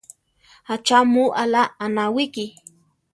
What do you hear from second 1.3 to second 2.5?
alá anáwiki?